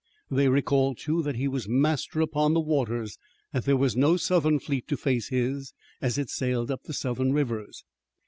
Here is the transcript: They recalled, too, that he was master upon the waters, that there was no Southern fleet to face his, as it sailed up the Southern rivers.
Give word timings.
They 0.31 0.49
recalled, 0.49 0.97
too, 0.97 1.21
that 1.21 1.35
he 1.35 1.47
was 1.47 1.69
master 1.69 2.21
upon 2.21 2.55
the 2.55 2.59
waters, 2.59 3.19
that 3.53 3.65
there 3.65 3.77
was 3.77 3.95
no 3.95 4.17
Southern 4.17 4.57
fleet 4.57 4.87
to 4.87 4.97
face 4.97 5.27
his, 5.27 5.75
as 6.01 6.17
it 6.17 6.31
sailed 6.31 6.71
up 6.71 6.81
the 6.85 6.93
Southern 6.93 7.33
rivers. 7.33 7.83